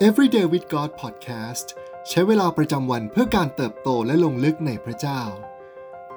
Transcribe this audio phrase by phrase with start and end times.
[0.00, 1.66] Everyday with God Podcast
[2.08, 5.22] ใช้เวลาประจำวันเพื่อการเติบโตและลงลึกในพระเจ้า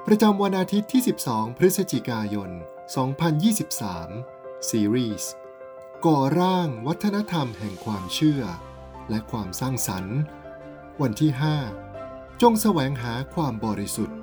[0.06, 2.50] ประจำวันอาทิตย์ที่ 12 พฤศจิกายน
[3.38, 5.30] 2023 ซีรีส์
[6.06, 8.42] ก่อร่างวัฒนธรรมแห่งความเชื่อ
[9.10, 10.18] และความสร้างสรรค์
[11.02, 11.30] วันที่
[11.86, 14.18] 5 จงแสวงหาความบริสุทธิ์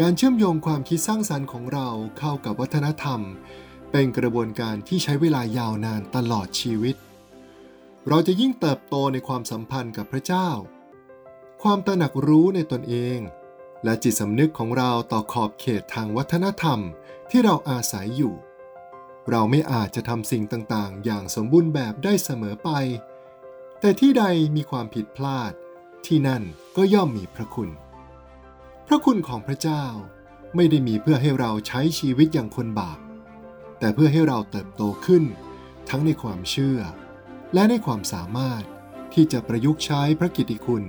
[0.00, 3.20] การเชื่อมโยงความคิดสร้างสรรค์ของเราเข้ากับวัฒนธรรม
[3.98, 6.96] เป็นกระบวนการที่ใช้เวลายาวนานตลอดชีวิต
[8.08, 10.48] เราจะยิ่งเติบโตในความสัมพันธ์กับพระเจ้า
[11.62, 13.18] ความตระหนักรู้ในตนเอง
[13.84, 16.78] และจิตสำนึกของเราต่อขอบเขตทางวัฒนธรรม
[17.30, 18.34] ที่เราอาศัยอยู่
[19.30, 22.70] เราไม่อาจจะทำสิ่งต่างๆ อย่างสมบูรณ์แบบได้เสมอไป
[23.80, 24.24] แต่ที่ใด
[24.56, 25.52] มีความผิดพลาด
[26.06, 26.42] ที่นั่น
[26.76, 27.70] ก็ย่อมมีพระคุณ
[28.86, 29.84] พระคุณของพระเจ้า
[30.54, 32.98] ไม่ได้มีเพื่อให้เราใช้ชีวิตอย่างคนบาป
[33.78, 35.24] แต่เพื่อให้เราเติบโตขึ้น
[35.90, 36.80] ทั้งในความเชื่อ
[37.54, 38.62] และในความสามารถ
[39.14, 40.84] ที่จะประยุกต์ใช้พระกิตติคุณ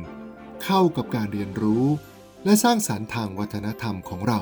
[0.64, 1.86] เข้ากับการเรียนรู้
[2.46, 4.40] และสร้างสารรค์ทางวัฒนธรรมของเรา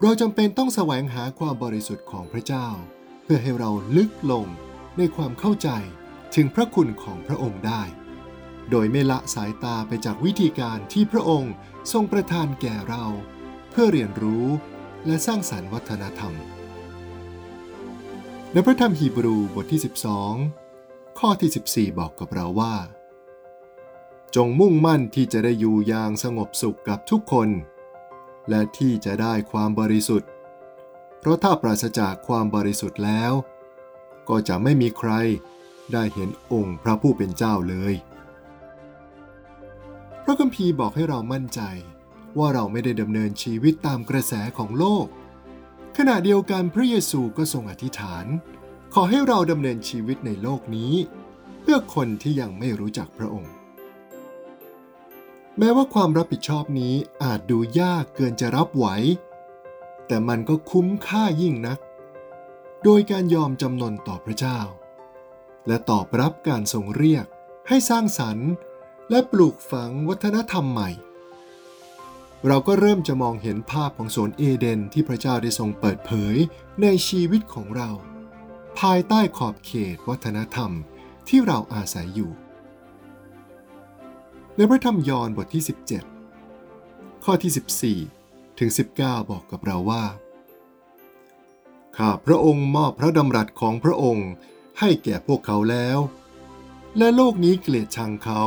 [0.00, 2.68] เราจำเป็นต้องแสวงหาความบริสุทธิ์ของพระเจ้า
[3.22, 4.46] เพื่อให้เราลึกลง
[4.98, 5.68] ในความเข้าใจ
[6.34, 7.82] ถึงพระคุณของพระองค์ได้
[8.70, 11.54] โดยไม่ละสายตาไปจากวิธีการที่พระองค์
[11.92, 13.04] ทรงประทานแก่เรา
[13.70, 14.46] เพื่อเรียนรู้
[15.06, 16.32] และสร้างสารรค์วัฒนธรรม
[18.52, 19.80] ในพระธรรมฮีบรูบทที่
[20.50, 21.50] 12 ข้อที่
[21.92, 22.74] 14 บอกกับเราว่า
[24.36, 27.48] จงมุ่งมั่นที่จะได้อยู่อย่างสงบสุขกับทุกคน
[28.50, 30.30] และที่จะได้ความบริสุทธิ์
[31.18, 33.32] เพราะถ้าปราศจากความบริสุทธิ์แล้ว
[34.28, 35.10] ก็จะไม่มีใคร
[35.92, 37.94] ได้เห็นองค์พระผู้เป็นเจ้าเลย
[40.24, 41.60] พระคัมภีร์บอกให้เรามั่นใจ
[42.38, 45.06] ว่าเราไม่ได้ดำเนินชีวิตตามกระแสของโลก
[45.96, 48.26] ขณะเดียวกันพระเยซูก็ทรงอธิษฐาน
[48.94, 50.94] ขอให้เราดำเนินชีวิตในโลกนี้
[51.60, 53.52] เพื่อคนที่ยังไม่รู้จักพระองค์
[55.58, 58.86] แม้ว่าความรับผิดชอบนี้อาจดูยากเกินจะรับไหว
[60.06, 61.78] แต่มันก็คุ้มค่ายิ่งนัก
[62.84, 64.58] โดยการยอมจำนนต่อพระเจ้า
[65.66, 67.26] และตอบรับการทรงเรียก
[67.68, 68.50] ให้สร้างสรรค์
[69.10, 70.90] และปลูกฝังวัฒนธรรมใหม่
[72.48, 76.36] เราก็เริ่มจะมองเห็นภาพของสวนเอเดนที่พระเจ้าได้ทรงเปิดเผย
[76.82, 77.90] ในชีวิตของเรา
[78.80, 80.70] ภายใต้ขอบเขตวัฒนธรรม
[81.28, 82.32] ที่เราอาศัยอยู่
[84.56, 85.62] ในพระธรรมยอห์นบทที่
[86.42, 90.04] 17 ข้อที่ 14 ถึง 19 บอกกับเราว่า
[91.96, 94.30] ข้าพระองค์มอบพระดำรัสของพระองค์
[94.80, 95.98] ให้แก่พวกเขาแล้ว
[96.98, 98.42] และโลกนี้เกลียดชังเขา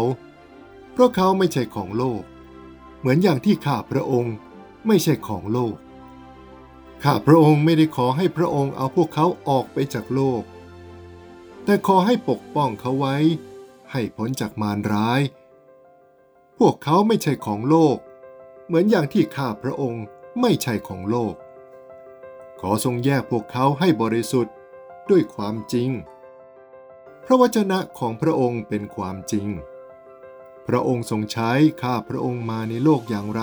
[0.92, 2.24] เพราะเขาไม่ใช่ของโลก
[3.00, 4.36] เหมือนอย่างที่ข้าพระองค์
[4.88, 5.76] ไม่ใช่ของโลก
[7.04, 10.44] ข้าพระองค์ไม่ได้ขอให้พระองค์เอาพวกเขาออกไปจากโลก
[11.64, 13.16] แต่ขอให้ปกป้องเขาไว้
[13.92, 15.22] ให้พ้นจากมารร้าย
[16.58, 17.98] พวกเขาไม่ใช่ของโลก
[18.66, 20.04] เหมือนอย่างที่ข้าพระองค์
[20.42, 21.36] ไม่ใช่ของโลก
[22.60, 24.54] ขอทรงแยกพวกเขาให้บริสุทธิ์
[25.10, 25.90] ด้วยความจริง
[27.26, 29.48] พระวจนะของพระองค์เป็นความจริง
[30.68, 31.52] พระองค์ทรงใช้
[31.82, 33.42] ข้าพระองค์มาในโลกอย่างไร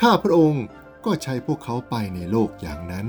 [0.00, 0.64] ข้าพระองค์
[1.04, 3.06] ก็ใช้พวกเขาไปในโลกอย่างนั้น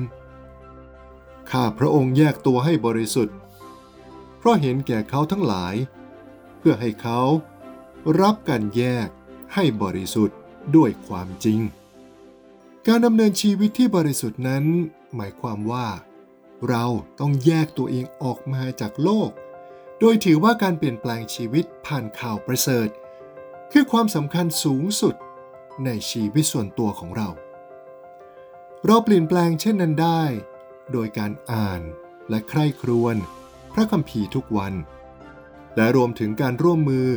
[1.51, 3.35] ข้าพระองค์แยกตัวให้บริสุทธิ์
[4.37, 5.75] เพราะเห็นแก่เขาทั้งหลาย
[6.59, 7.21] เพื่อให้เขา
[8.21, 9.07] รับการแยก
[9.53, 10.37] ให้บริสุทธิ์
[10.75, 11.59] ด้วยความจริง
[12.87, 14.65] การดำเนินชีวิตที่บริสุทธิ์นั้น
[15.15, 15.87] หมายความว่า
[16.69, 16.85] เรา
[17.19, 19.31] ต้องแยกตัวเองออกมาจากโลก
[19.99, 22.89] โดยถือว่าการเปลี่ยนแปลงชีวิตผ่านข่าวประเสริฐ
[23.73, 25.15] คือความสำคัญสูงสุด
[25.85, 27.29] ในชีวิตส่วนตัวของเรา
[28.85, 30.23] เราเปลี่ยนแปลงเช่นนั้นได้
[30.91, 31.81] โดยการอ่าน
[32.29, 33.15] และใคร่ครวญ
[33.73, 34.73] พระคัมภีร์ทุกวัน
[35.75, 37.07] และรวมถึงการร่วมมือ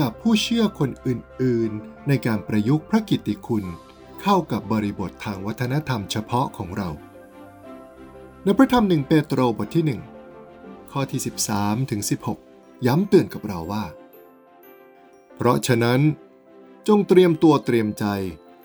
[0.00, 3.64] กับผู้เชื่อคนอื่น ๆ ในการประยุกต์พระกิตติคุณ
[4.22, 6.88] เข้ากับบริบททางวัฒนธรรมเฉพาะของเรา
[8.44, 9.84] ในพระธรรมหนึ่งเปโตรบทที่
[10.36, 11.20] 1 ข้อที่
[11.54, 12.00] 13ถึง
[12.44, 13.84] 16 ย้ำเตือนกับเราว่า
[15.36, 16.00] เพราะฉะนั้น
[16.88, 18.06] จงเตรียมตัวเตรียมใจ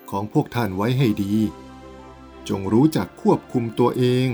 [0.10, 1.33] ของพวกท่านไว้ให้ดี
[2.50, 4.27] จงรู้จักควบคุมตัวเอง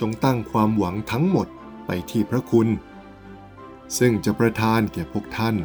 [0.00, 1.48] จงตั้งความหวังทั้งหมด
[1.86, 2.68] ไปที่พระคุณ
[3.98, 5.56] ซึ่งจะประทานแก่พวกท่าน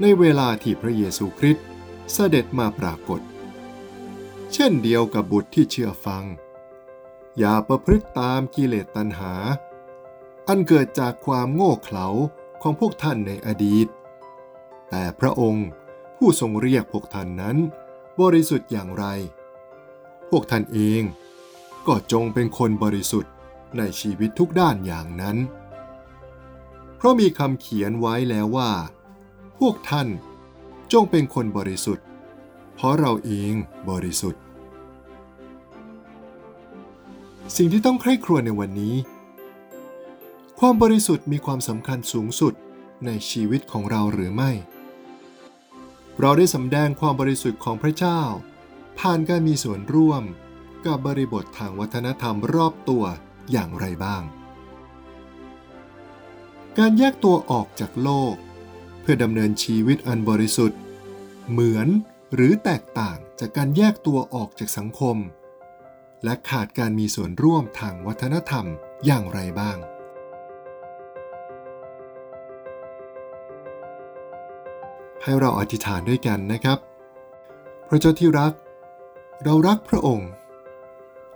[0.00, 1.66] ในเวลาที่พระเยซูคริสต์
[2.12, 3.20] เสด็จมาปรากฏ
[4.52, 6.24] เช่นเดียวกับบุตรที่เชื่อฟัง
[7.38, 9.34] อย่าประพฤติตามกิเลสตัณหา
[10.48, 12.06] อันเกิดจากความโง่เขลา
[12.62, 13.86] ของพวกท่านในอดีต
[14.90, 15.68] แต่พระองค์
[16.16, 17.56] ผู้ทรงเรียกพวกท่านนั้น
[18.20, 19.04] บริสุทธิ์อย่างไร
[20.30, 21.02] พวกท่านเอง
[21.86, 23.32] ก็จงเป็นคนบริสุทธิ์
[23.78, 25.36] ในชีวิตทุกด้านอย่างนั้น
[26.96, 28.70] เพราะมีคำเขียนไว้แล้วว่า
[29.58, 30.08] พวกท่าน
[30.92, 32.06] จงเป็นคนบริสุทธิ์
[32.74, 33.52] เพราะเราเอง
[33.90, 34.42] บริสุทธิ์
[37.56, 38.96] สิ่งที่ต้องใคร่ครวญในวันนี้
[40.58, 42.54] ความบริสุทธิ์มีความสำคัญสูงสุด
[43.06, 44.50] ในชีวิตของเราหรือไม่
[46.20, 48.20] เราได้สำแดงความบริสุทธิ์ของพระเจ้า
[48.98, 50.22] ผ่านการมีส่วนร่วม
[50.86, 53.04] กับบริบททางวัฒนธรรมรอบตัว
[53.50, 54.22] อย่างไรบ้าง
[56.78, 58.34] การแยกตัวออกจากโลก
[59.00, 60.78] เพื่อดำเนินชีวิตอันบริสุทธิ์
[61.50, 61.88] เหมือน
[62.34, 65.16] หรือแตกต่างจากการแยกตัวออกจากสังคม
[66.24, 68.66] และขาดการมีส่วนร่วมทางวัฒนธรรม
[69.06, 69.76] อย่างไรบ้าง
[75.24, 76.78] ให้เราอธิษฐานด้วยกันนะครับ
[77.88, 78.52] พระเจ้าที่รัก
[79.44, 80.30] เรารักพระองค์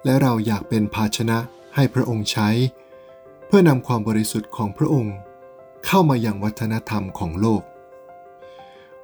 [0.05, 1.39] และเราอยากเป็นภาชนะ
[1.75, 2.49] ให้พระองค์ใช้
[3.47, 5.15] เพื่อนำความบริสุทธิ์ของพระองค์
[5.87, 7.63] เข้ามายังวัฒนธรรมของโลก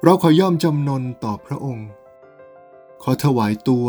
[0.03, 1.87] เราขอย่อมจำนนต่อพระองค์
[3.03, 3.87] ขอถวายตัว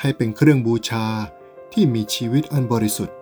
[0.00, 1.06] ให้เป็นเครื่องบูชา
[1.72, 3.16] ที่มีชีวิตอันบริสุทธิ์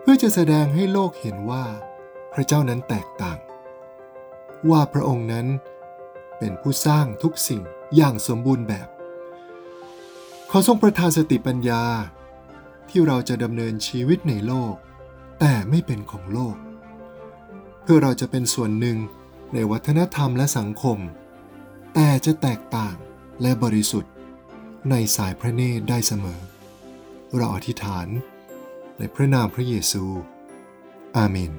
[0.00, 1.64] เพื่อจะแสดงให้โลกเห็นว่า
[2.32, 3.38] พระเจ้านั้นแตกต่าง
[4.70, 5.46] ว่าพระองค์นั้น
[6.38, 7.62] เป็นผู้สร้างทุกสิ่ง
[7.96, 8.88] อย่างสมบูรณ์แบบ
[10.50, 11.82] ขอทรงประทานสติปัญญา
[12.88, 14.74] ที่เราจะดำเนินชีวิตในโลก
[15.40, 16.56] แต่ไม่เป็นของโลก
[17.82, 18.98] เพื่อเราจะเป็นส่วนหนึ่ง
[19.54, 20.98] ในวัฒนธรรมและสังคม
[21.94, 22.94] แต่จะแตกต่าง
[23.42, 24.12] และบริสุทธิ์
[24.90, 26.40] ในสายพระเนตรได้เสมอ
[27.36, 28.06] เราอธิษฐาน
[28.98, 30.04] ในพระนามพระเยซู
[31.16, 31.52] อาเมน